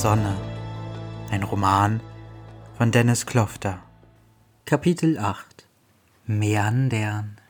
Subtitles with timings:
[0.00, 0.38] Sonne.
[1.28, 2.00] Ein Roman
[2.76, 3.82] von Dennis Klofter.
[4.64, 5.66] Kapitel 8
[6.24, 7.40] Meandern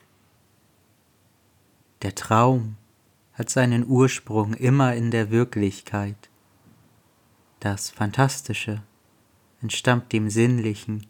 [2.01, 2.79] Der Traum
[3.35, 6.31] hat seinen Ursprung immer in der Wirklichkeit.
[7.61, 8.81] Das Fantastische
[9.61, 11.07] entstammt dem Sinnlichen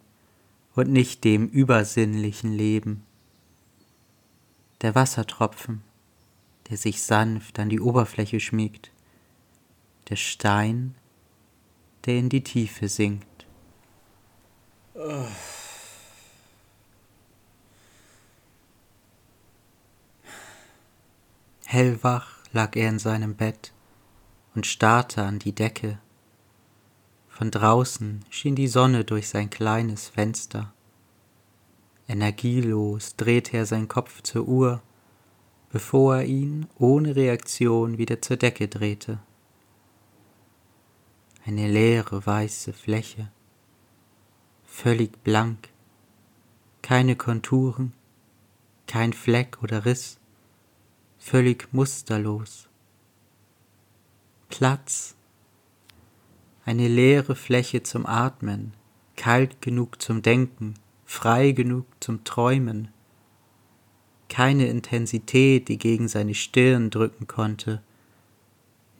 [0.75, 3.05] und nicht dem übersinnlichen Leben.
[4.81, 5.83] Der Wassertropfen,
[6.69, 8.91] der sich sanft an die Oberfläche schmiegt,
[10.09, 10.95] der Stein,
[12.05, 13.45] der in die Tiefe sinkt.
[21.65, 23.71] Hellwach lag er in seinem Bett
[24.55, 25.99] und starrte an die Decke.
[27.29, 30.73] Von draußen schien die Sonne durch sein kleines Fenster.
[32.07, 34.81] Energielos drehte er seinen Kopf zur Uhr,
[35.71, 39.19] bevor er ihn ohne Reaktion wieder zur Decke drehte.
[41.45, 43.31] Eine leere weiße Fläche.
[44.65, 45.69] Völlig blank,
[46.81, 47.93] keine Konturen,
[48.87, 50.19] kein Fleck oder Riss,
[51.17, 52.67] völlig musterlos.
[54.49, 55.15] Platz,
[56.65, 58.73] eine leere Fläche zum Atmen,
[59.15, 62.89] kalt genug zum Denken, frei genug zum Träumen,
[64.27, 67.81] keine Intensität, die gegen seine Stirn drücken konnte,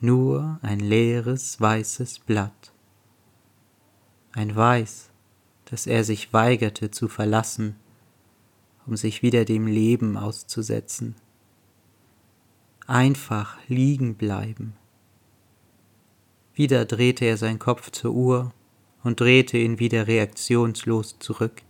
[0.02, 2.72] nur ein leeres weißes Blatt.
[4.32, 5.10] Ein Weiß,
[5.66, 7.76] das er sich weigerte zu verlassen,
[8.86, 11.16] um sich wieder dem Leben auszusetzen.
[12.88, 14.74] Einfach liegen bleiben.
[16.54, 18.54] Wieder drehte er seinen Kopf zur Uhr
[19.04, 21.62] und drehte ihn wieder reaktionslos zurück.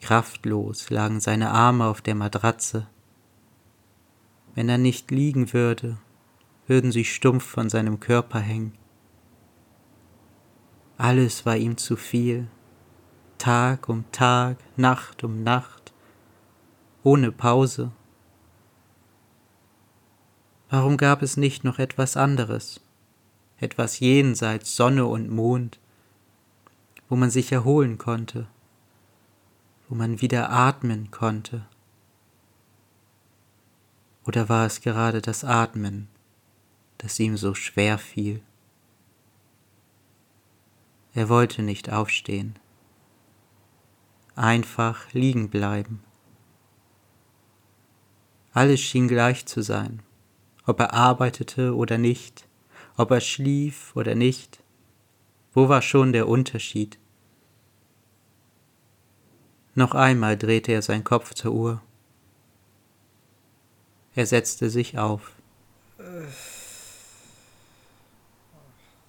[0.00, 2.88] Kraftlos lagen seine Arme auf der Matratze.
[4.54, 5.98] Wenn er nicht liegen würde,
[6.68, 8.74] würden sie stumpf von seinem Körper hängen.
[10.98, 12.48] Alles war ihm zu viel,
[13.38, 15.94] Tag um Tag, Nacht um Nacht,
[17.02, 17.90] ohne Pause.
[20.68, 22.80] Warum gab es nicht noch etwas anderes,
[23.56, 25.80] etwas jenseits Sonne und Mond,
[27.08, 28.46] wo man sich erholen konnte,
[29.88, 31.64] wo man wieder atmen konnte?
[34.26, 36.08] Oder war es gerade das Atmen,
[36.98, 38.42] das ihm so schwer fiel?
[41.14, 42.56] Er wollte nicht aufstehen.
[44.36, 46.04] Einfach liegen bleiben.
[48.52, 50.02] Alles schien gleich zu sein,
[50.66, 52.46] ob er arbeitete oder nicht,
[52.96, 54.62] ob er schlief oder nicht.
[55.52, 56.98] Wo war schon der Unterschied?
[59.74, 61.82] Noch einmal drehte er seinen Kopf zur Uhr.
[64.14, 65.32] Er setzte sich auf.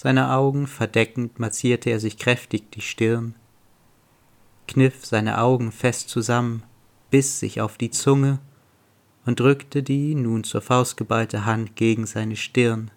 [0.02, 3.36] Seine Augen verdeckend massierte er sich kräftig die Stirn,
[4.66, 6.64] kniff seine Augen fest zusammen,
[7.10, 8.40] biss sich auf die Zunge
[9.26, 12.92] und drückte die nun zur Faust geballte Hand gegen seine Stirn.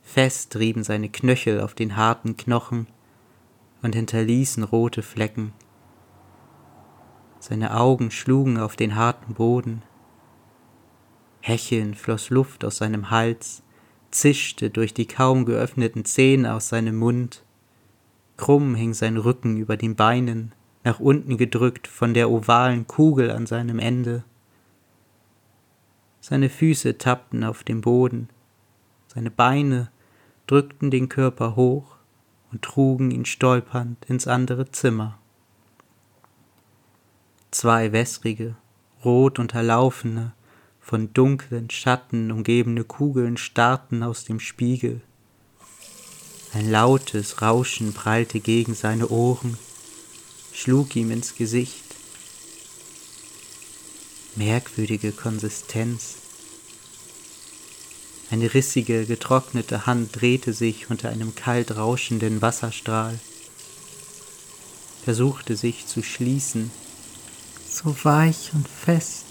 [0.00, 2.86] Fest rieben seine Knöchel auf den harten Knochen
[3.82, 5.52] und hinterließen rote Flecken.
[7.38, 9.82] Seine Augen schlugen auf den harten Boden.
[11.42, 13.62] Hechelnd floss Luft aus seinem Hals,
[14.10, 17.42] zischte durch die kaum geöffneten Zähne aus seinem Mund.
[18.36, 20.52] Krumm hing sein Rücken über den Beinen,
[20.84, 24.24] nach unten gedrückt von der ovalen Kugel an seinem Ende.
[26.20, 28.28] Seine Füße tappten auf dem Boden,
[29.06, 29.90] seine Beine
[30.46, 31.96] drückten den Körper hoch
[32.52, 35.18] und trugen ihn stolpernd ins andere Zimmer.
[37.50, 38.56] Zwei wässrige,
[39.04, 40.32] rot unterlaufene,
[40.90, 45.00] von dunklen Schatten umgebene Kugeln starrten aus dem Spiegel.
[46.52, 49.56] Ein lautes Rauschen prallte gegen seine Ohren,
[50.52, 51.84] schlug ihm ins Gesicht.
[54.34, 56.16] Merkwürdige Konsistenz.
[58.32, 63.16] Eine rissige, getrocknete Hand drehte sich unter einem kalt rauschenden Wasserstrahl,
[65.04, 66.72] versuchte sich zu schließen,
[67.70, 69.29] so weich und fest.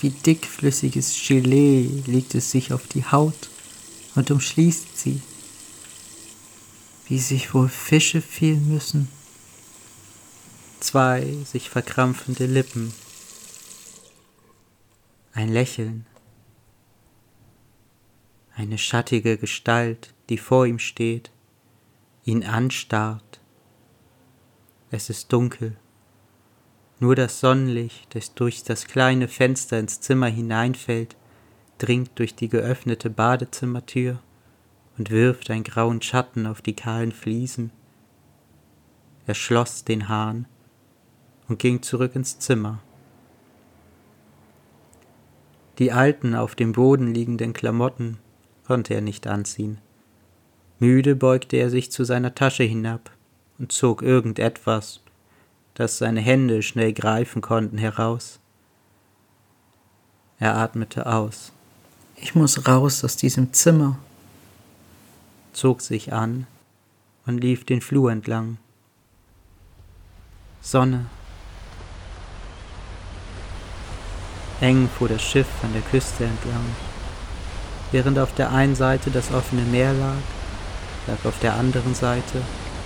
[0.00, 3.48] Wie dickflüssiges Gelee legt es sich auf die Haut
[4.14, 5.22] und umschließt sie.
[7.08, 9.08] Wie sich wohl Fische fühlen müssen.
[10.80, 12.92] Zwei sich verkrampfende Lippen.
[15.32, 16.06] Ein Lächeln.
[18.54, 21.30] Eine schattige Gestalt, die vor ihm steht,
[22.24, 23.40] ihn anstarrt.
[24.90, 25.76] Es ist dunkel.
[26.98, 31.16] Nur das Sonnenlicht, das durch das kleine Fenster ins Zimmer hineinfällt,
[31.78, 34.18] dringt durch die geöffnete Badezimmertür
[34.96, 37.70] und wirft einen grauen Schatten auf die kahlen Fliesen.
[39.26, 40.46] Er schloss den Hahn
[41.48, 42.80] und ging zurück ins Zimmer.
[45.78, 48.18] Die alten auf dem Boden liegenden Klamotten
[48.66, 49.78] konnte er nicht anziehen.
[50.78, 53.10] Müde beugte er sich zu seiner Tasche hinab
[53.58, 55.02] und zog irgendetwas,
[55.76, 58.40] das seine Hände schnell greifen konnten, heraus.
[60.38, 61.52] Er atmete aus.
[62.16, 63.98] Ich muss raus aus diesem Zimmer,
[65.52, 66.46] zog sich an
[67.26, 68.56] und lief den Flur entlang.
[70.62, 71.06] Sonne.
[74.62, 76.64] Eng fuhr das Schiff an der Küste entlang.
[77.92, 80.16] Während auf der einen Seite das offene Meer lag,
[81.06, 82.40] lag auf der anderen Seite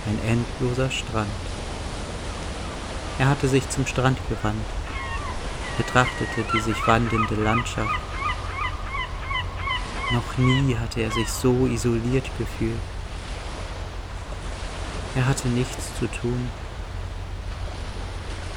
[0.07, 1.50] ein endloser Strand.
[3.19, 4.65] Er hatte sich zum Strand gewandt,
[5.77, 7.99] betrachtete die sich wandelnde Landschaft.
[10.11, 12.79] Noch nie hatte er sich so isoliert gefühlt.
[15.15, 16.49] Er hatte nichts zu tun.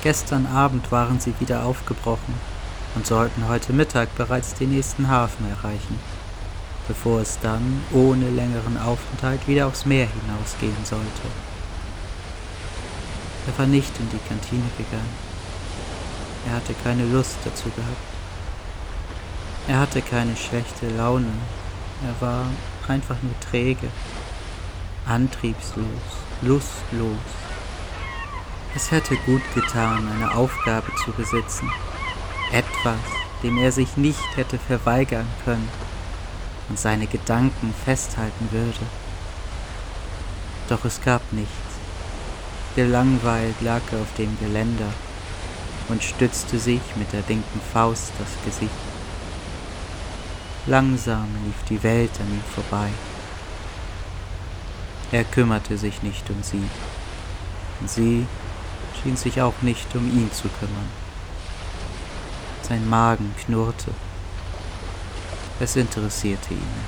[0.02, 2.34] Gestern Abend waren sie wieder aufgebrochen
[2.94, 5.98] und sollten heute Mittag bereits den nächsten Hafen erreichen
[6.86, 11.53] bevor es dann ohne längeren Aufenthalt wieder aufs Meer hinausgehen sollte.
[13.46, 15.16] Er war nicht in die Kantine gegangen.
[16.46, 18.14] Er hatte keine Lust dazu gehabt.
[19.68, 21.32] Er hatte keine schlechte Laune.
[22.06, 22.46] Er war
[22.88, 23.88] einfach nur träge,
[25.06, 25.86] antriebslos,
[26.42, 27.18] lustlos.
[28.74, 31.70] Es hätte gut getan, eine Aufgabe zu besitzen.
[32.52, 32.98] Etwas,
[33.42, 35.68] dem er sich nicht hätte verweigern können
[36.68, 38.86] und seine Gedanken festhalten würde.
[40.68, 41.63] Doch es gab nichts.
[42.76, 44.92] Gelangweilt lag er auf dem Geländer
[45.88, 48.72] und stützte sich mit der linken Faust das Gesicht.
[50.66, 52.88] Langsam lief die Welt an ihm vorbei.
[55.12, 56.64] Er kümmerte sich nicht um sie,
[57.80, 58.26] und sie
[59.02, 60.88] schien sich auch nicht um ihn zu kümmern.
[62.62, 63.92] Sein Magen knurrte
[65.60, 66.84] es interessierte ihn.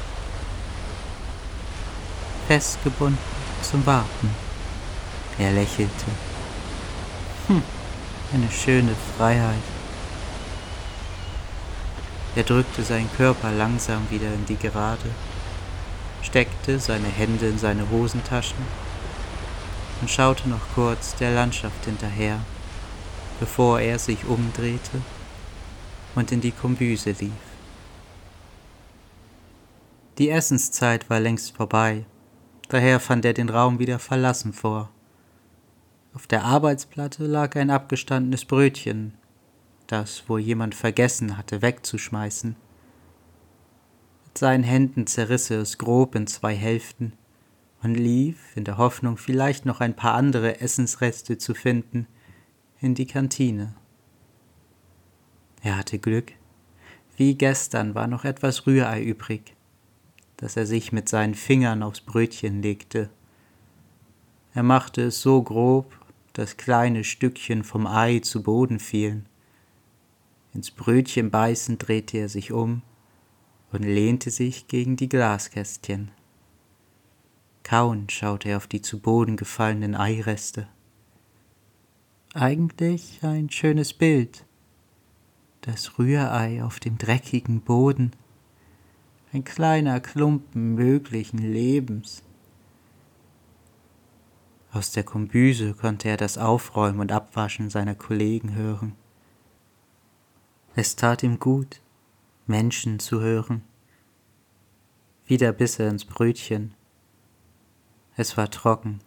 [2.49, 3.19] Festgebunden
[3.62, 4.45] zum Warten.
[5.38, 6.06] Er lächelte.
[7.49, 7.62] Hm,
[8.33, 9.62] eine schöne Freiheit.
[12.35, 15.11] Er drückte seinen Körper langsam wieder in die Gerade,
[16.23, 18.65] steckte seine Hände in seine Hosentaschen
[20.00, 22.41] und schaute noch kurz der Landschaft hinterher,
[23.41, 25.00] bevor er sich umdrehte
[26.15, 27.31] und in die Kombüse lief.
[30.19, 32.06] Die Essenszeit war längst vorbei,
[32.69, 34.91] daher fand er den Raum wieder verlassen vor.
[36.16, 39.12] Auf der Arbeitsplatte lag ein abgestandenes Brötchen,
[39.86, 42.56] das wohl jemand vergessen hatte wegzuschmeißen.
[44.25, 47.12] Mit seinen Händen zerriss er es grob in zwei Hälften
[47.82, 52.06] und lief, in der Hoffnung vielleicht noch ein paar andere Essensreste zu finden,
[52.80, 53.75] in die Kantine.
[55.62, 56.32] Er hatte Glück.
[57.18, 59.54] Wie gestern war noch etwas Rührei übrig
[60.38, 63.08] das er sich mit seinen Fingern aufs Brötchen legte.
[64.54, 65.99] Er machte es so grob,
[66.37, 69.26] dass kleine Stückchen vom Ei zu Boden fielen.
[70.52, 72.83] Ins Brötchen beißend drehte er sich um
[73.73, 76.11] und lehnte sich gegen die Glaskästchen.
[77.62, 80.69] Kauend schaute er auf die zu Boden gefallenen Eireste.
[82.35, 84.45] Eigentlich ein schönes Bild.
[85.62, 88.12] Das Rührei auf dem dreckigen Boden
[89.33, 92.23] ein kleiner Klumpen möglichen Lebens.
[94.76, 98.95] Aus der Kombüse konnte er das Aufräumen und Abwaschen seiner Kollegen hören.
[100.75, 101.80] Es tat ihm gut,
[102.47, 103.62] Menschen zu hören.
[105.25, 106.75] Wieder biss er ins Brötchen.
[108.16, 108.99] Es war trocken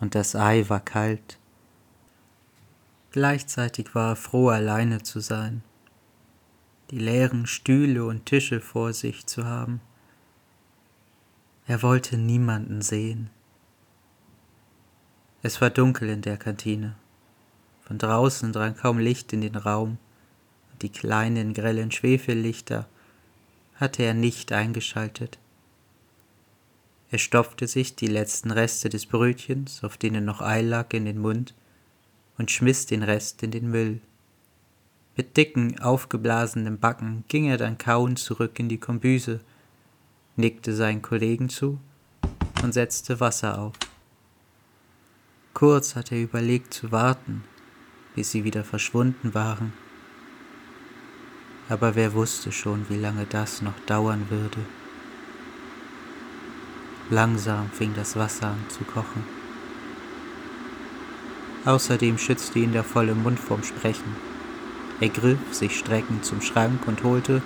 [0.00, 1.38] und das Ei war kalt.
[3.10, 5.62] Gleichzeitig war er froh, alleine zu sein
[6.90, 9.80] die leeren Stühle und Tische vor sich zu haben.
[11.66, 13.30] Er wollte niemanden sehen.
[15.46, 16.94] Es war dunkel in der Kantine.
[17.82, 19.98] Von draußen drang kaum Licht in den Raum,
[20.72, 22.88] und die kleinen grellen Schwefellichter
[23.74, 25.38] hatte er nicht eingeschaltet.
[27.10, 31.18] Er stopfte sich die letzten Reste des Brötchens, auf denen noch Ei lag, in den
[31.18, 31.52] Mund
[32.38, 34.00] und schmiss den Rest in den Müll.
[35.14, 39.40] Mit dicken, aufgeblasenen Backen ging er dann kauend zurück in die Kombüse,
[40.36, 41.78] nickte seinen Kollegen zu
[42.62, 43.74] und setzte Wasser auf.
[45.54, 47.44] Kurz hatte er überlegt zu warten,
[48.16, 49.72] bis sie wieder verschwunden waren.
[51.68, 54.58] Aber wer wusste schon, wie lange das noch dauern würde.
[57.08, 59.22] Langsam fing das Wasser an zu kochen.
[61.64, 64.16] Außerdem schützte ihn der volle Mund vom Sprechen.
[65.00, 67.42] Er griff sich streckend zum Schrank und holte,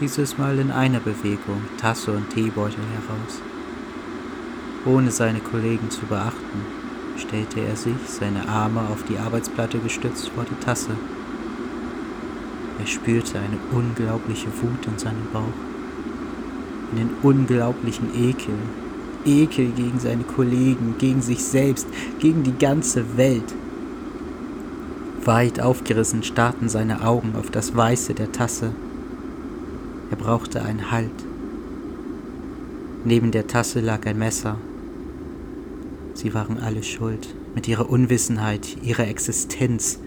[0.00, 3.40] dieses Mal in einer Bewegung, Tasse und Teebeutel heraus.
[4.84, 6.81] Ohne seine Kollegen zu beachten,
[7.16, 10.90] stellte er sich, seine Arme auf die Arbeitsplatte gestützt, vor die Tasse.
[12.78, 15.42] Er spürte eine unglaubliche Wut in seinem Bauch,
[16.92, 18.54] einen unglaublichen Ekel,
[19.24, 21.86] Ekel gegen seine Kollegen, gegen sich selbst,
[22.18, 23.54] gegen die ganze Welt.
[25.24, 28.72] Weit aufgerissen starrten seine Augen auf das Weiße der Tasse.
[30.10, 31.10] Er brauchte einen Halt.
[33.04, 34.56] Neben der Tasse lag ein Messer.
[36.14, 39.98] Sie waren alle schuld, mit ihrer Unwissenheit, ihrer Existenz.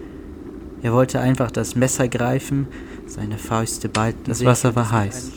[0.82, 2.68] Er wollte einfach das Messer greifen,
[3.06, 4.24] seine Fäuste ballten.
[4.26, 5.32] Das Wasser war heiß.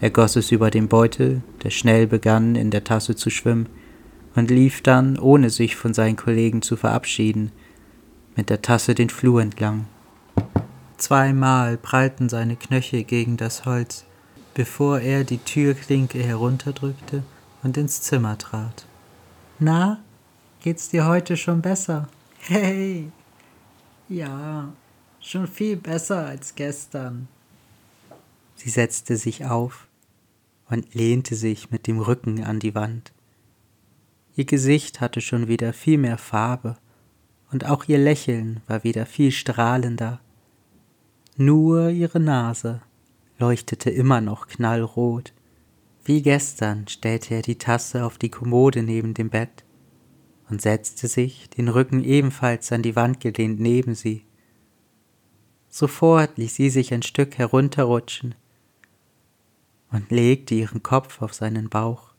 [0.00, 3.68] Er goss es über den Beutel, der schnell begann, in der Tasse zu schwimmen,
[4.34, 7.52] und lief dann, ohne sich von seinen Kollegen zu verabschieden,
[8.36, 9.86] mit der Tasse den Flur entlang.
[10.96, 14.04] Zweimal prallten seine Knöchel gegen das Holz,
[14.54, 17.22] bevor er die Türklinke herunterdrückte
[17.62, 18.86] und ins Zimmer trat.
[19.60, 20.02] Na,
[20.60, 22.08] geht's dir heute schon besser?
[22.38, 23.12] Hey!
[24.08, 24.72] Ja,
[25.20, 27.28] schon viel besser als gestern.
[28.56, 29.86] Sie setzte sich auf
[30.68, 33.12] und lehnte sich mit dem Rücken an die Wand.
[34.34, 36.76] Ihr Gesicht hatte schon wieder viel mehr Farbe,
[37.52, 40.18] und auch ihr Lächeln war wieder viel strahlender.
[41.36, 42.80] Nur ihre Nase
[43.38, 45.32] leuchtete immer noch knallrot.
[46.04, 49.64] Wie gestern stellte er die Tasse auf die Kommode neben dem Bett
[50.50, 54.26] und setzte sich, den Rücken ebenfalls an die Wand gelehnt neben sie.
[55.70, 58.34] Sofort ließ sie sich ein Stück herunterrutschen
[59.90, 62.12] und legte ihren Kopf auf seinen Bauch,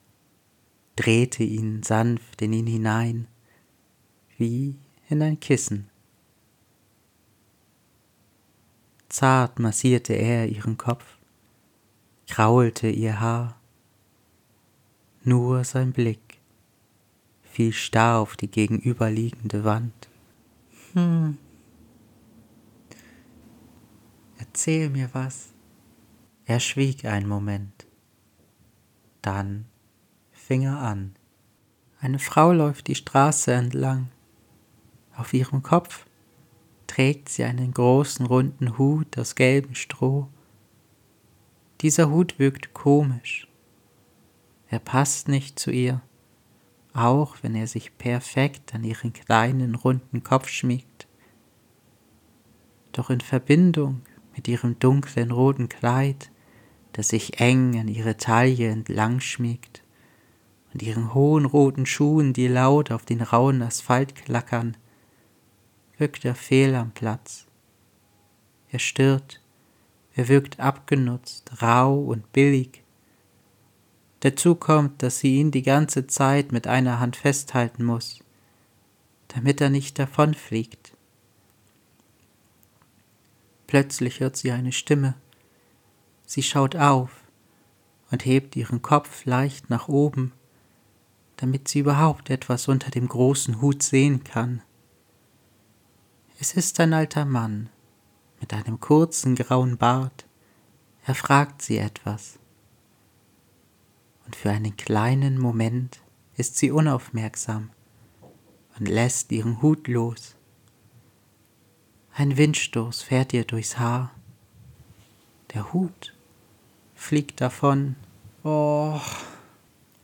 [0.96, 3.27] drehte ihn sanft in ihn hinein,
[4.38, 5.89] wie in ein Kissen.
[9.10, 11.06] Zart massierte er ihren Kopf,
[12.27, 13.62] kraulte ihr Haar.
[15.27, 16.39] Nur sein Blick
[17.41, 20.08] fiel starr auf die gegenüberliegende Wand.
[20.94, 21.39] Hm.
[24.38, 25.51] Erzähl mir was.
[26.46, 27.88] Er schwieg einen Moment.
[29.24, 29.65] Dann
[30.32, 31.15] fing er an.
[32.00, 34.12] Eine Frau läuft die Straße entlang.
[35.15, 36.05] Auf ihrem Kopf
[36.86, 40.27] trägt sie einen großen runden Hut aus gelbem Stroh.
[41.82, 43.48] Dieser Hut wirkt komisch.
[44.75, 46.01] Er passt nicht zu ihr,
[46.94, 51.08] auch wenn er sich perfekt an ihren kleinen runden Kopf schmiegt.
[52.91, 54.01] Doch in Verbindung
[54.36, 56.29] mit ihrem dunklen roten Kleid
[56.91, 59.82] das sich eng an ihre Taille entlang schmiegt,
[60.74, 64.75] und ihren hohen roten Schuhen, die laut auf den rauen Asphalt klackern,
[65.98, 67.48] wirkt er fehl am Platz.
[68.72, 69.41] Er stört,
[70.15, 72.85] er wirkt abgenutzt, rau und billig.
[74.22, 78.19] Dazu kommt, dass sie ihn die ganze Zeit mit einer Hand festhalten muss,
[79.27, 80.93] damit er nicht davonfliegt.
[83.67, 85.15] Plötzlich hört sie eine Stimme.
[86.25, 87.12] Sie schaut auf
[88.12, 90.31] und hebt ihren Kopf leicht nach oben,
[91.38, 94.62] damit sie überhaupt etwas unter dem großen Hut sehen kann.
[96.39, 97.69] Es ist ein alter Mann
[98.39, 100.25] mit einem kurzen grauen Bart.
[101.05, 102.39] Er fragt sie etwas.
[104.25, 106.01] Und für einen kleinen Moment
[106.36, 107.70] ist sie unaufmerksam
[108.77, 110.36] und lässt ihren Hut los.
[112.13, 114.12] Ein Windstoß fährt ihr durchs Haar.
[115.53, 116.13] Der Hut
[116.94, 117.96] fliegt davon.
[118.44, 119.00] Oh,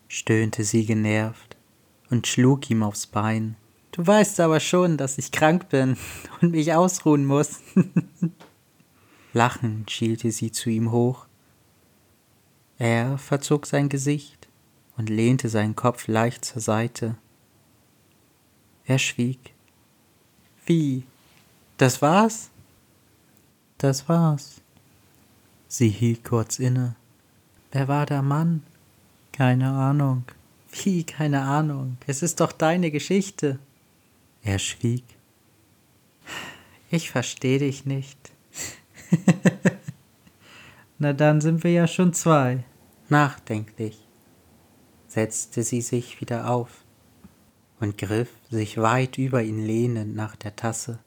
[0.07, 1.57] stöhnte sie genervt
[2.09, 3.55] und schlug ihm aufs Bein.
[3.91, 5.97] Du weißt aber schon, dass ich krank bin
[6.41, 7.59] und mich ausruhen muss.
[9.33, 11.27] Lachend schielte sie zu ihm hoch.
[12.81, 14.47] Er verzog sein Gesicht
[14.97, 17.15] und lehnte seinen Kopf leicht zur Seite.
[18.87, 19.53] Er schwieg.
[20.65, 21.03] Wie?
[21.77, 22.49] Das war's?
[23.77, 24.61] Das war's.
[25.67, 26.95] Sie hielt kurz inne.
[27.71, 28.63] Wer war der Mann?
[29.31, 30.23] Keine Ahnung.
[30.71, 31.97] Wie, keine Ahnung.
[32.07, 33.59] Es ist doch deine Geschichte.
[34.41, 35.03] Er schwieg.
[36.89, 38.31] Ich verstehe dich nicht.
[40.97, 42.63] Na dann sind wir ja schon zwei.
[43.11, 44.07] Nachdenklich
[45.09, 46.85] setzte sie sich wieder auf
[47.81, 50.99] und griff sich weit über ihn lehnend nach der Tasse.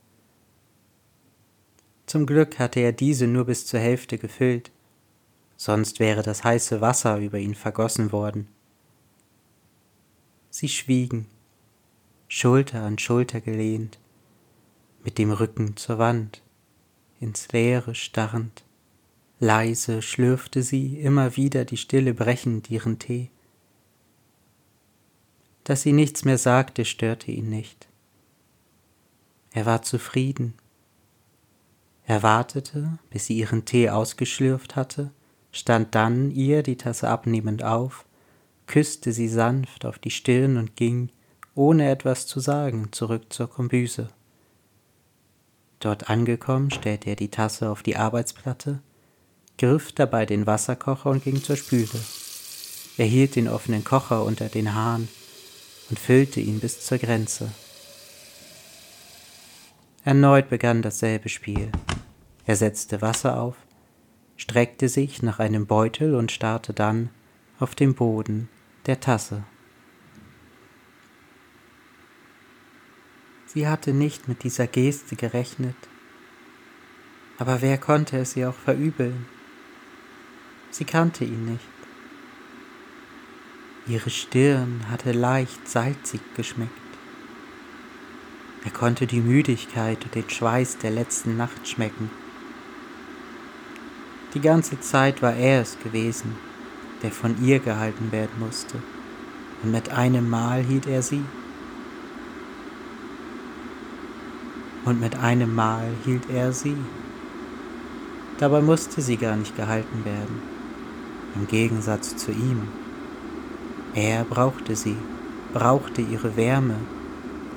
[2.04, 4.70] Zum Glück hatte er diese nur bis zur Hälfte gefüllt,
[5.56, 8.48] sonst wäre das heiße Wasser über ihn vergossen worden.
[10.50, 11.26] Sie schwiegen,
[12.28, 13.98] Schulter an Schulter gelehnt,
[15.04, 16.42] mit dem Rücken zur Wand,
[17.18, 18.62] ins Leere starrend.
[19.40, 23.30] Leise schlürfte sie immer wieder die Stille brechend ihren Tee.
[25.64, 27.88] Dass sie nichts mehr sagte, störte ihn nicht.
[29.50, 30.54] Er war zufrieden.
[32.06, 35.10] Er wartete, bis sie ihren Tee ausgeschlürft hatte,
[35.52, 38.04] stand dann ihr die Tasse abnehmend auf,
[38.66, 41.10] küsste sie sanft auf die Stirn und ging,
[41.54, 44.08] ohne etwas zu sagen, zurück zur Kombüse.
[45.80, 48.80] Dort angekommen, stellte er die Tasse auf die Arbeitsplatte,
[49.58, 52.00] griff dabei den Wasserkocher und ging zur Spüle.
[52.96, 55.08] Er hielt den offenen Kocher unter den Hahn
[55.90, 57.50] und füllte ihn bis zur Grenze.
[60.04, 61.72] Erneut begann dasselbe Spiel.
[62.46, 63.56] Er setzte Wasser auf,
[64.36, 67.10] streckte sich nach einem Beutel und starrte dann
[67.58, 68.48] auf den Boden
[68.86, 69.44] der Tasse.
[73.46, 75.76] Sie hatte nicht mit dieser Geste gerechnet,
[77.38, 79.26] aber wer konnte es ihr auch verübeln?
[80.76, 81.68] Sie kannte ihn nicht.
[83.86, 86.72] Ihre Stirn hatte leicht salzig geschmeckt.
[88.64, 92.10] Er konnte die Müdigkeit und den Schweiß der letzten Nacht schmecken.
[94.34, 96.34] Die ganze Zeit war er es gewesen,
[97.04, 98.82] der von ihr gehalten werden musste,
[99.62, 101.22] und mit einem Mal hielt er sie.
[104.84, 106.76] Und mit einem Mal hielt er sie.
[108.38, 110.53] Dabei musste sie gar nicht gehalten werden,
[111.34, 112.62] im Gegensatz zu ihm.
[113.94, 114.96] Er brauchte sie,
[115.52, 116.76] brauchte ihre Wärme,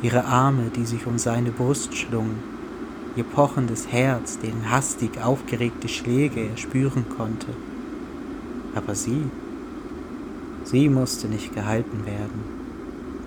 [0.01, 2.37] ihre Arme, die sich um seine Brust schlungen,
[3.15, 7.47] ihr pochendes Herz, deren hastig aufgeregte Schläge er spüren konnte.
[8.75, 9.23] Aber sie,
[10.63, 12.43] sie musste nicht gehalten werden,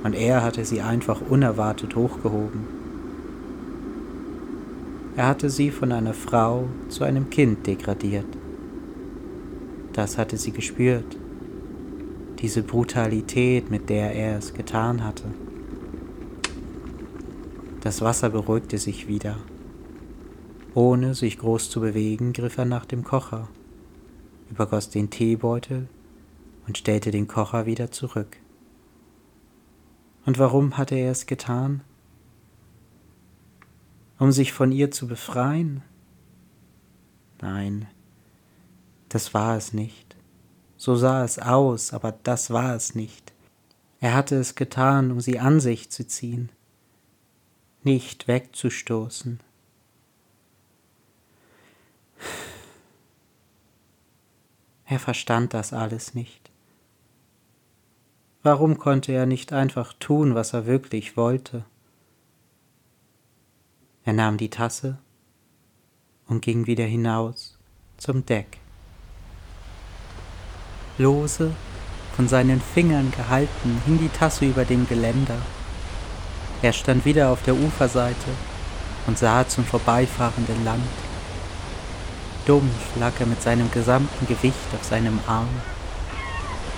[0.04, 2.80] und er hatte sie einfach unerwartet hochgehoben.
[5.16, 8.39] Er hatte sie von einer Frau zu einem Kind degradiert.
[9.92, 11.16] Das hatte sie gespürt,
[12.38, 15.24] diese Brutalität, mit der er es getan hatte.
[17.80, 19.36] Das Wasser beruhigte sich wieder.
[20.74, 23.48] Ohne sich groß zu bewegen, griff er nach dem Kocher,
[24.50, 25.88] übergoss den Teebeutel
[26.66, 28.36] und stellte den Kocher wieder zurück.
[30.24, 31.80] Und warum hatte er es getan?
[34.18, 35.82] Um sich von ihr zu befreien?
[37.40, 37.88] Nein,
[39.10, 40.16] das war es nicht.
[40.78, 43.34] So sah es aus, aber das war es nicht.
[44.00, 46.50] Er hatte es getan, um sie an sich zu ziehen,
[47.82, 49.40] nicht wegzustoßen.
[54.86, 56.50] Er verstand das alles nicht.
[58.42, 61.64] Warum konnte er nicht einfach tun, was er wirklich wollte?
[64.04, 64.98] Er nahm die Tasse
[66.26, 67.58] und ging wieder hinaus
[67.98, 68.59] zum Deck
[71.00, 71.52] lose,
[72.14, 75.38] von seinen Fingern gehalten, hing die Tasse über dem Geländer.
[76.62, 78.30] Er stand wieder auf der Uferseite
[79.06, 80.84] und sah zum vorbeifahrenden Land.
[82.46, 85.48] Dumpf lag er mit seinem gesamten Gewicht auf seinem Arm.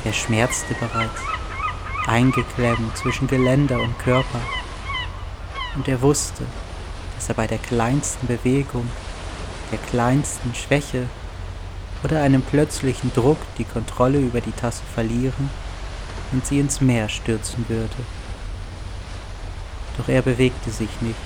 [0.05, 1.21] Er schmerzte bereits,
[2.07, 4.41] eingeklemmt zwischen Geländer und Körper.
[5.75, 6.45] Und er wusste,
[7.17, 8.89] dass er bei der kleinsten Bewegung,
[9.71, 11.07] der kleinsten Schwäche
[12.05, 15.51] oder einem plötzlichen Druck die Kontrolle über die Tasse verlieren
[16.33, 17.91] und sie ins Meer stürzen würde.
[19.99, 21.19] Doch er bewegte sich nicht,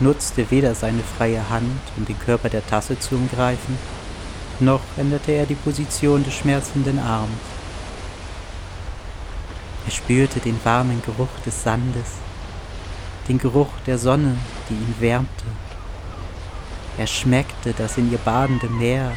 [0.00, 3.78] nutzte weder seine freie Hand, um den Körper der Tasse zu umgreifen,
[4.58, 7.30] noch änderte er die Position des schmerzenden Arms.
[9.86, 12.16] Er spürte den warmen Geruch des Sandes,
[13.28, 14.36] den Geruch der Sonne,
[14.68, 15.44] die ihn wärmte.
[16.98, 19.12] Er schmeckte das in ihr badende Meer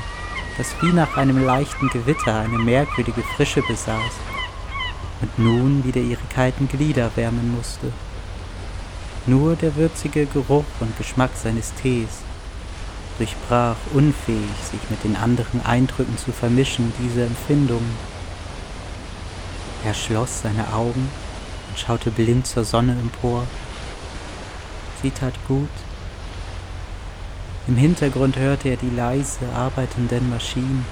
[0.58, 4.14] das wie nach einem leichten Gewitter eine merkwürdige Frische besaß
[5.22, 7.92] und nun wieder ihre kalten Glieder wärmen musste.
[9.26, 12.10] Nur der würzige Geruch und Geschmack seines Tees
[13.18, 17.96] durchbrach unfähig, sich mit den anderen Eindrücken zu vermischen, diese Empfindungen.
[19.86, 21.10] Er schloss seine Augen
[21.70, 23.46] und schaute blind zur Sonne empor.
[25.02, 25.70] Sie tat gut,
[27.68, 30.86] im Hintergrund hörte er die leise arbeitenden Maschinen,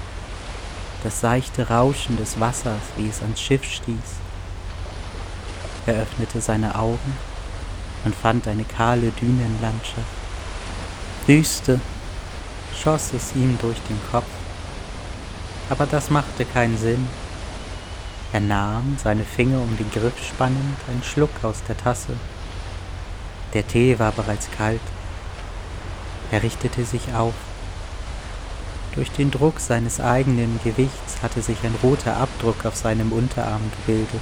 [1.02, 3.96] das seichte Rauschen des Wassers, wie es ans Schiff stieß.
[5.86, 7.16] Er öffnete seine Augen
[8.04, 10.06] und fand eine kahle Dünenlandschaft.
[11.26, 11.80] Wüste
[12.80, 14.30] schoss es ihm durch den Kopf,
[15.68, 17.06] aber das machte keinen Sinn.
[18.32, 22.16] Er nahm, seine Finger um den Griff spannend, einen Schluck aus der Tasse.
[23.52, 24.80] Der Tee war bereits kalt.
[26.32, 27.34] Er richtete sich auf.
[28.94, 34.20] Durch den Druck seines eigenen Gewichts hatte sich ein roter Abdruck auf seinem Unterarm gebildet.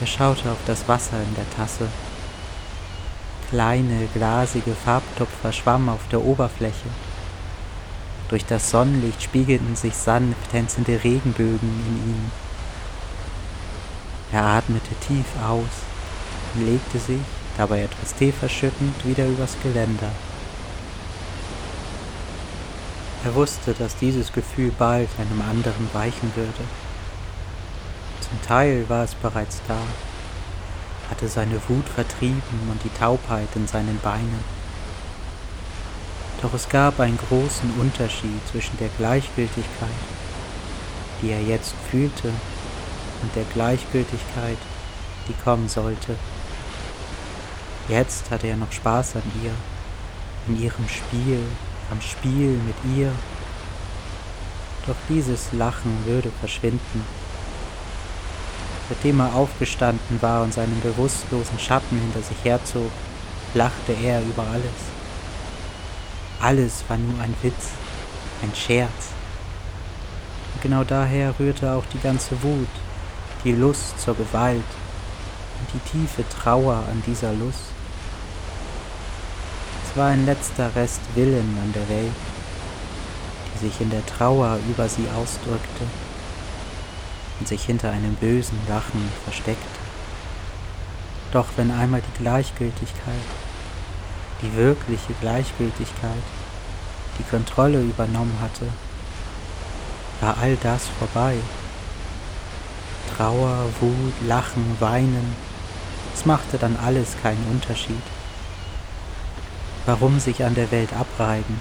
[0.00, 1.86] Er schaute auf das Wasser in der Tasse.
[3.48, 6.88] Kleine, glasige Farbtupfer schwammen auf der Oberfläche.
[8.28, 12.30] Durch das Sonnenlicht spiegelten sich sanft tänzende Regenbögen in ihm.
[14.32, 15.84] Er atmete tief aus
[16.54, 17.20] und legte sich,
[17.60, 20.10] dabei etwas Tee verschüttend, wieder übers Geländer.
[23.22, 26.64] Er wusste, dass dieses Gefühl bald einem anderen weichen würde.
[28.22, 29.76] Zum Teil war es bereits da,
[31.10, 34.42] hatte seine Wut vertrieben und die Taubheit in seinen Beinen.
[36.40, 40.00] Doch es gab einen großen Unterschied zwischen der Gleichgültigkeit,
[41.20, 42.28] die er jetzt fühlte,
[43.22, 44.56] und der Gleichgültigkeit,
[45.28, 46.16] die kommen sollte.
[47.90, 49.50] Jetzt hatte er noch Spaß an ihr,
[50.46, 51.42] in ihrem Spiel,
[51.90, 53.10] am Spiel mit ihr.
[54.86, 57.04] Doch dieses Lachen würde verschwinden.
[58.88, 62.92] Seitdem er aufgestanden war und seinen bewusstlosen Schatten hinter sich herzog,
[63.54, 64.78] lachte er über alles.
[66.40, 67.70] Alles war nur ein Witz,
[68.42, 69.08] ein Scherz.
[70.54, 72.68] Und genau daher rührte auch die ganze Wut,
[73.42, 74.62] die Lust zur Gewalt
[75.58, 77.79] und die tiefe Trauer an dieser Lust.
[79.94, 82.12] War ein letzter Rest Willen an der Welt,
[83.54, 85.84] die sich in der Trauer über sie ausdrückte
[87.38, 89.80] und sich hinter einem bösen Lachen versteckte.
[91.32, 93.14] Doch wenn einmal die Gleichgültigkeit
[94.42, 96.22] die wirkliche Gleichgültigkeit
[97.18, 98.66] die Kontrolle übernommen hatte,
[100.20, 101.36] war all das vorbei.
[103.16, 105.36] Trauer, Wut, Lachen, Weinen,
[106.14, 108.02] es machte dann alles keinen Unterschied.
[109.86, 111.58] Warum sich an der Welt abreiben,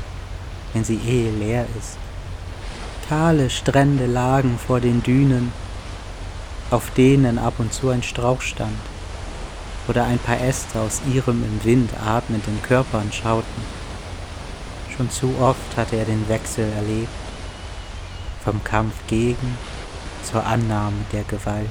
[0.73, 1.97] wenn sie eh leer ist?
[3.07, 5.51] Kahle Strände lagen vor den Dünen,
[6.69, 8.77] auf denen ab und zu ein Strauch stand
[9.87, 13.63] oder ein paar Äste aus ihrem im Wind atmenden Körpern schauten.
[14.95, 17.09] Schon zu oft hatte er den Wechsel erlebt,
[18.43, 19.57] vom Kampf gegen
[20.23, 21.69] zur Annahme der Gewalt,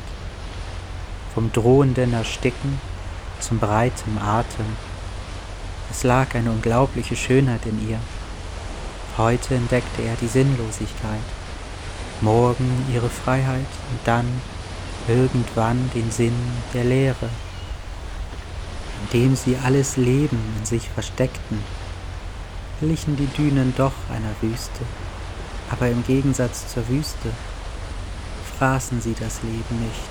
[1.34, 2.80] vom drohenden Ersticken
[3.38, 4.66] zum breiten Atem.
[5.90, 7.98] Es lag eine unglaubliche Schönheit in ihr.
[9.16, 11.20] Heute entdeckte er die Sinnlosigkeit,
[12.20, 14.26] morgen ihre Freiheit und dann
[15.08, 16.36] irgendwann den Sinn
[16.74, 17.28] der Leere
[19.02, 21.62] indem sie alles Leben in sich versteckten,
[22.80, 24.80] glichen die Dünen doch einer Wüste,
[25.70, 27.30] aber im Gegensatz zur Wüste
[28.58, 30.10] fraßen sie das Leben nicht.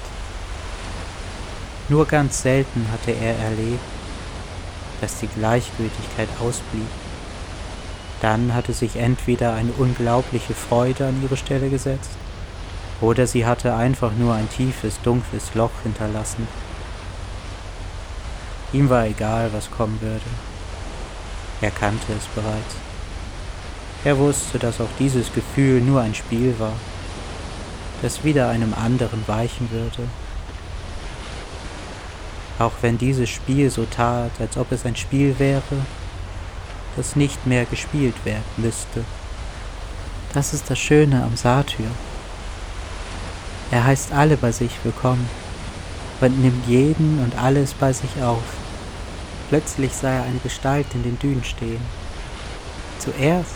[1.89, 3.79] Nur ganz selten hatte er erlebt,
[5.01, 6.88] dass die Gleichgültigkeit ausblieb.
[8.21, 12.12] Dann hatte sich entweder eine unglaubliche Freude an ihre Stelle gesetzt,
[12.99, 16.47] oder sie hatte einfach nur ein tiefes, dunkles Loch hinterlassen,
[18.73, 20.25] Ihm war egal, was kommen würde.
[21.62, 22.75] Er kannte es bereits.
[24.03, 26.73] Er wusste, dass auch dieses Gefühl nur ein Spiel war,
[28.01, 30.10] das wieder einem anderen weichen würde.
[32.60, 35.62] Auch wenn dieses Spiel so tat, als ob es ein Spiel wäre,
[36.96, 39.06] das nicht mehr gespielt werden müsste.
[40.34, 41.89] Das ist das Schöne am Satyr.
[43.70, 45.30] Er heißt alle bei sich willkommen
[46.20, 48.43] und nimmt jeden und alles bei sich auf.
[49.50, 51.82] Plötzlich sah er eine Gestalt in den Dünen stehen.
[52.98, 53.56] Zuerst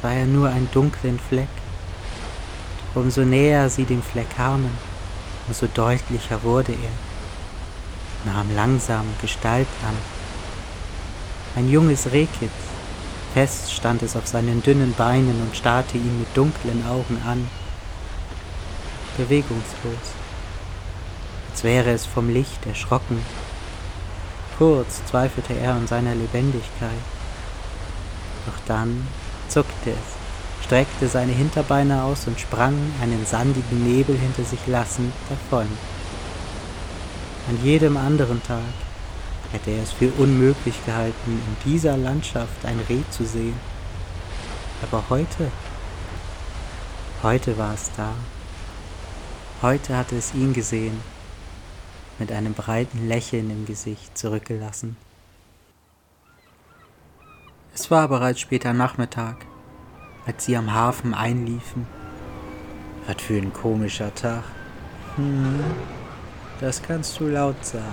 [0.00, 1.48] sah er nur einen dunklen Fleck.
[2.94, 4.70] Umso näher sie dem Fleck kamen,
[5.48, 7.11] umso deutlicher wurde er,
[8.24, 9.96] nahm langsam Gestalt an.
[11.56, 12.50] Ein junges Rehkitz,
[13.34, 17.48] fest stand es auf seinen dünnen Beinen und starrte ihn mit dunklen Augen an,
[19.16, 20.22] bewegungslos
[21.52, 23.20] als wäre es vom Licht erschrocken.
[24.56, 26.90] Kurz zweifelte er an seiner Lebendigkeit.
[28.46, 29.06] Doch dann
[29.48, 35.66] zuckte es, streckte seine Hinterbeine aus und sprang, einen sandigen Nebel hinter sich lassend, davon.
[37.48, 38.62] An jedem anderen Tag
[39.50, 43.58] hätte er es für unmöglich gehalten, in dieser Landschaft ein Reh zu sehen.
[44.82, 45.50] Aber heute,
[47.22, 48.14] heute war es da.
[49.60, 51.00] Heute hatte es ihn gesehen
[52.18, 54.96] mit einem breiten Lächeln im Gesicht zurückgelassen.
[57.74, 59.46] Es war bereits später Nachmittag,
[60.26, 61.86] als sie am Hafen einliefen.
[63.06, 64.44] Was für ein komischer Tag.
[65.16, 65.64] Hm,
[66.62, 67.84] das kannst du laut sagen.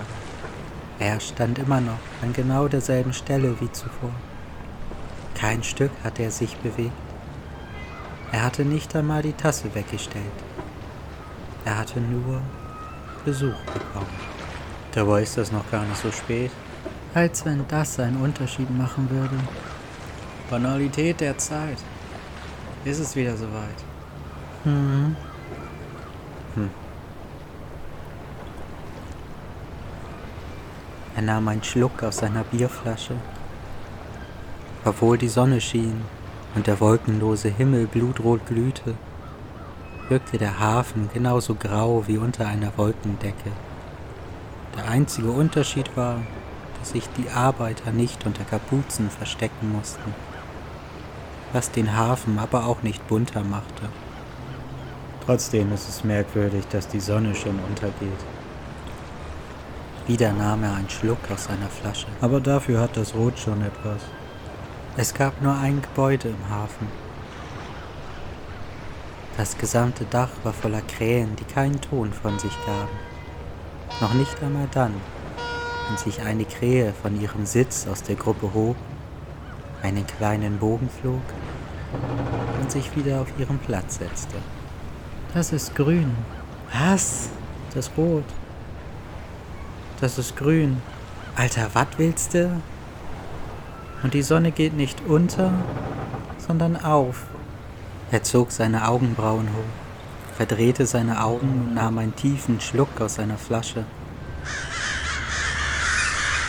[0.99, 4.11] Er stand immer noch an genau derselben Stelle wie zuvor.
[5.33, 6.91] Kein Stück hatte er sich bewegt.
[8.31, 10.25] Er hatte nicht einmal die Tasse weggestellt.
[11.65, 12.41] Er hatte nur
[13.25, 14.19] Besuch bekommen.
[14.91, 16.51] Dabei ist das noch gar nicht so spät.
[17.13, 19.35] Als wenn das einen Unterschied machen würde.
[20.49, 21.77] Banalität der Zeit.
[22.85, 23.83] Ist es wieder soweit?
[24.63, 25.15] Hm.
[26.55, 26.69] Hm.
[31.15, 33.15] Er nahm einen Schluck aus seiner Bierflasche.
[34.85, 36.01] Obwohl die Sonne schien
[36.55, 38.95] und der wolkenlose Himmel blutrot glühte,
[40.07, 43.51] wirkte der Hafen genauso grau wie unter einer Wolkendecke.
[44.77, 46.17] Der einzige Unterschied war,
[46.79, 50.13] dass sich die Arbeiter nicht unter Kapuzen verstecken mussten,
[51.51, 53.89] was den Hafen aber auch nicht bunter machte.
[55.25, 58.38] Trotzdem ist es merkwürdig, dass die Sonne schon untergeht.
[60.09, 62.07] Wieder nahm er einen Schluck aus seiner Flasche.
[62.19, 64.01] Aber dafür hat das Rot schon etwas.
[64.97, 66.87] Es gab nur ein Gebäude im Hafen.
[69.37, 72.89] Das gesamte Dach war voller Krähen, die keinen Ton von sich gaben.
[74.01, 74.95] Noch nicht einmal dann,
[75.87, 78.77] wenn sich eine Krähe von ihrem Sitz aus der Gruppe hob,
[79.83, 81.21] einen kleinen Bogen flog
[82.59, 84.37] und sich wieder auf ihren Platz setzte.
[85.35, 86.15] Das ist grün.
[86.73, 87.29] Was?
[87.75, 88.25] Das rot.
[90.01, 90.81] Das ist grün.
[91.35, 92.61] Alter, was willst du?
[94.01, 95.51] Und die Sonne geht nicht unter,
[96.37, 97.23] sondern auf.
[98.09, 103.37] Er zog seine Augenbrauen hoch, verdrehte seine Augen und nahm einen tiefen Schluck aus seiner
[103.37, 103.83] Flasche.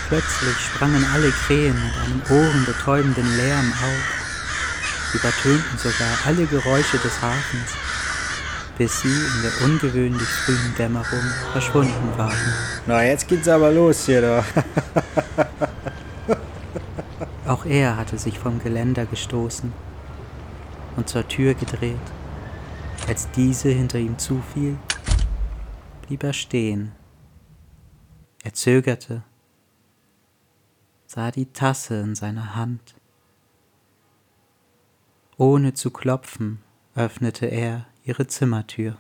[0.09, 7.90] Plötzlich sprangen alle Krähen mit einem ohrenbetäubenden Lärm auf, übertönten sogar alle Geräusche des Hafens
[8.81, 11.21] bis sie in der ungewöhnlich frühen Dämmerung
[11.53, 12.55] verschwunden waren.
[12.87, 14.45] Na, jetzt geht's aber los hier da.
[17.47, 19.71] Auch er hatte sich vom Geländer gestoßen
[20.97, 21.99] und zur Tür gedreht.
[23.07, 24.79] Als diese hinter ihm zufiel,
[26.07, 26.93] blieb er stehen.
[28.43, 29.25] Er zögerte,
[31.07, 32.95] sah die Tasse in seiner Hand.
[35.37, 36.63] Ohne zu klopfen,
[36.95, 38.97] öffnete er ihre Zimmertür.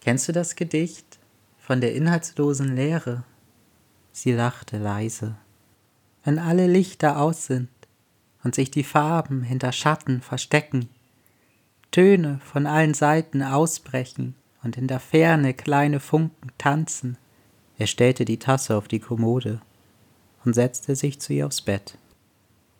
[0.00, 1.20] Kennst du das Gedicht
[1.58, 3.22] von der inhaltslosen Leere?
[4.12, 5.36] Sie lachte leise.
[6.24, 7.68] Wenn alle Lichter aus sind
[8.42, 10.88] und sich die Farben hinter Schatten verstecken,
[11.92, 17.16] Töne von allen Seiten ausbrechen und in der Ferne kleine Funken tanzen.
[17.78, 19.60] Er stellte die Tasse auf die Kommode
[20.44, 21.98] und setzte sich zu ihr aufs Bett.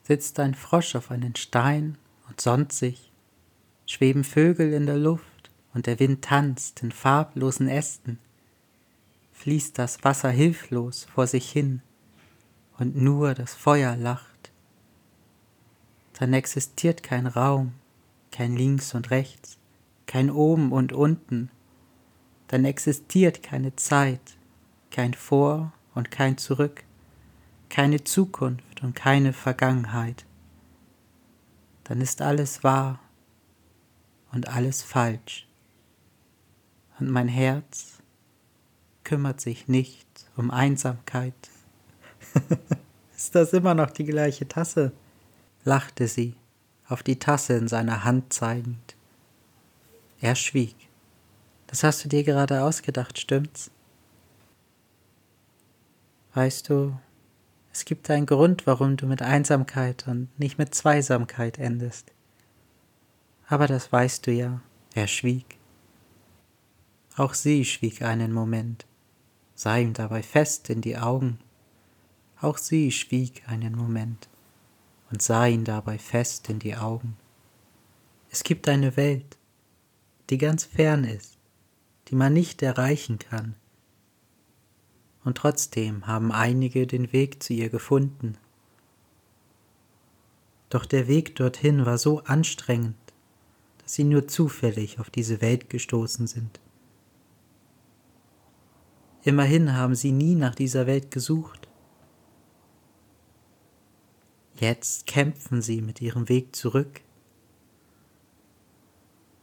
[0.02, 1.96] Sitzt ein Frosch auf einen Stein
[2.28, 3.12] und sonnt sich,
[3.86, 5.33] schweben Vögel in der Luft,
[5.74, 8.18] und der Wind tanzt in farblosen Ästen,
[9.32, 11.82] fließt das Wasser hilflos vor sich hin
[12.78, 14.52] und nur das Feuer lacht.
[16.14, 17.74] Dann existiert kein Raum,
[18.30, 19.58] kein Links und Rechts,
[20.06, 21.50] kein Oben und Unten,
[22.46, 24.37] dann existiert keine Zeit,
[24.90, 26.84] kein Vor und kein Zurück,
[27.68, 30.24] keine Zukunft und keine Vergangenheit.
[31.82, 33.00] Dann ist alles wahr
[34.30, 35.48] und alles falsch
[36.98, 37.98] und mein Herz
[39.02, 41.35] kümmert sich nicht um Einsamkeit.
[43.16, 44.92] Ist das immer noch die gleiche Tasse?
[45.64, 46.35] lachte sie,
[46.88, 48.96] auf die Tasse in seiner Hand zeigend.
[50.20, 50.76] Er schwieg.
[51.66, 53.70] Das hast du dir gerade ausgedacht, stimmt's?
[56.35, 56.98] Weißt du,
[57.72, 62.12] es gibt einen Grund, warum du mit Einsamkeit und nicht mit Zweisamkeit endest.
[63.48, 64.61] Aber das weißt du ja.
[64.94, 65.59] Er schwieg.
[67.16, 68.87] Auch sie schwieg einen Moment,
[69.55, 71.38] sah ihm dabei fest in die Augen.
[72.40, 74.29] Auch sie schwieg einen Moment
[75.12, 77.16] und sah ihn dabei fest in die Augen.
[78.31, 79.38] Es gibt eine Welt,
[80.29, 81.38] die ganz fern ist,
[82.09, 83.55] die man nicht erreichen kann.
[85.22, 88.37] Und trotzdem haben einige den Weg zu ihr gefunden.
[90.68, 92.96] Doch der Weg dorthin war so anstrengend,
[93.79, 96.59] dass sie nur zufällig auf diese Welt gestoßen sind.
[99.24, 101.66] Immerhin haben sie nie nach dieser Welt gesucht.
[104.56, 107.00] Jetzt kämpfen sie mit ihrem Weg zurück.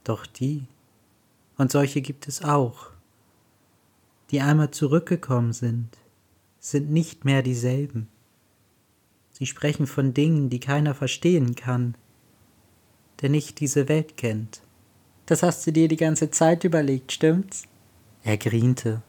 [0.04, 0.67] Doch die,
[1.58, 2.91] und solche gibt es auch,
[4.30, 5.98] die einmal zurückgekommen sind,
[6.60, 8.08] sind nicht mehr dieselben.
[9.32, 11.96] Sie sprechen von Dingen, die keiner verstehen kann,
[13.22, 14.62] der nicht diese Welt kennt,
[15.26, 17.63] Das hast du dir die ganze Zeit überlegt, stimmt's?
[18.24, 19.02] Er griente.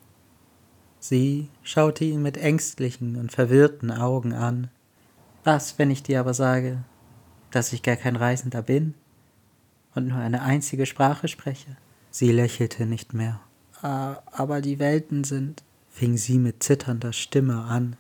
[1.03, 4.71] Sie schaute ihn mit ängstlichen und verwirrten Augen an.
[5.43, 6.85] Was, wenn ich dir aber sage,
[7.51, 8.95] dass ich gar kein Reisender bin
[9.97, 11.77] und nur eine einzige Sprache spreche?
[12.13, 13.41] Sie lächelte nicht mehr.
[13.83, 17.97] Ah, aber die Welten sind, fing sie mit zitternder Stimme an,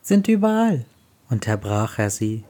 [0.00, 0.84] sind überall,
[1.28, 2.44] unterbrach er sie.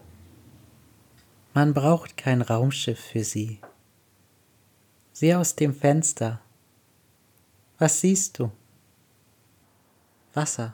[1.55, 3.59] Man braucht kein Raumschiff für sie.
[5.15, 6.43] Sieh aus dem Fenster.
[7.79, 8.51] Was siehst du?
[10.39, 10.73] Wasser.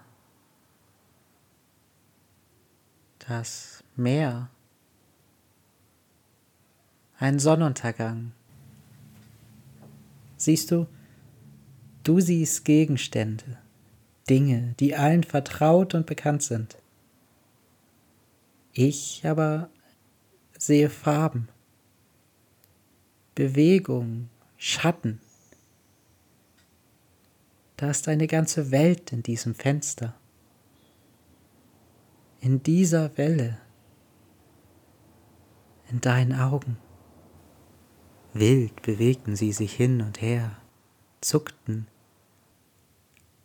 [3.26, 4.50] Das Meer.
[7.18, 8.32] Ein Sonnenuntergang.
[10.36, 10.86] Siehst du,
[12.02, 13.56] du siehst Gegenstände,
[14.28, 16.76] Dinge, die allen vertraut und bekannt sind.
[18.74, 19.70] Ich aber
[20.58, 21.48] sehe Farben,
[23.34, 25.22] Bewegung, Schatten.
[27.76, 30.14] Da ist eine ganze Welt in diesem Fenster.
[32.40, 33.58] In dieser Welle.
[35.90, 36.76] In deinen Augen.
[38.32, 40.56] Wild bewegten sie sich hin und her,
[41.20, 41.86] zuckten,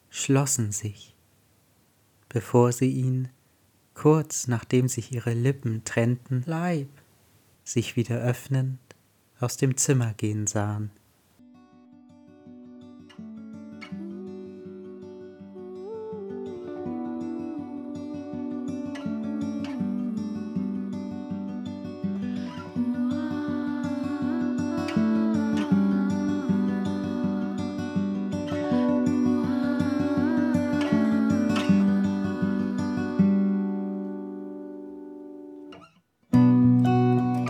[0.10, 1.16] schlossen sich,
[2.28, 3.30] bevor sie ihn,
[3.94, 6.90] kurz nachdem sich ihre Lippen trennten, Leib,
[7.64, 8.80] sich wieder öffnend,
[9.40, 10.90] aus dem Zimmer gehen sahen.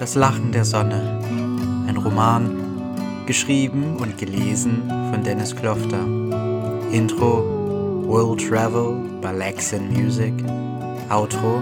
[0.10, 1.20] Das Lachen der Sonne.
[1.88, 2.50] Ein Roman,
[3.28, 6.04] geschrieben und gelesen von Dennis Klofter.
[6.92, 7.44] Intro
[8.08, 10.34] World Travel by Lexan Music.
[11.12, 11.62] Outro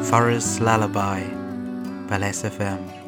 [0.00, 1.24] Forest Lullaby
[2.08, 3.01] by Les FM.